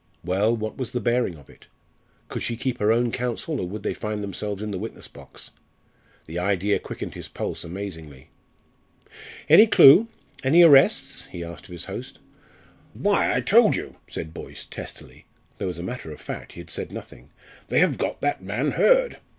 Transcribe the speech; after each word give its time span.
Well, 0.23 0.57
what 0.57 0.77
was 0.79 0.93
the 0.93 0.99
bearing 0.99 1.35
of 1.37 1.47
it? 1.47 1.67
Could 2.27 2.41
she 2.41 2.57
keep 2.57 2.79
her 2.79 2.91
own 2.91 3.11
counsel 3.11 3.59
or 3.61 3.67
would 3.67 3.83
they 3.83 3.93
find 3.93 4.23
themselves 4.23 4.63
in 4.63 4.71
the 4.71 4.79
witness 4.79 5.07
box? 5.07 5.51
The 6.25 6.39
idea 6.39 6.79
quickened 6.79 7.13
his 7.13 7.27
pulse 7.27 7.63
amazingly. 7.63 8.31
"Any 9.47 9.67
clue? 9.67 10.07
Any 10.43 10.63
arrests?" 10.63 11.25
he 11.29 11.43
asked 11.43 11.65
of 11.67 11.73
his 11.73 11.85
host. 11.85 12.17
"Why, 12.95 13.31
I 13.31 13.41
told 13.41 13.75
you," 13.75 13.97
said 14.09 14.33
Boyce, 14.33 14.65
testily, 14.65 15.25
though 15.59 15.69
as 15.69 15.77
a 15.77 15.83
matter 15.83 16.11
of 16.11 16.19
fact 16.19 16.53
he 16.53 16.61
had 16.61 16.71
said 16.71 16.91
nothing. 16.91 17.29
"They 17.67 17.77
have 17.77 17.99
got 17.99 18.21
that 18.21 18.41
man 18.41 18.71
Hurd. 18.71 19.17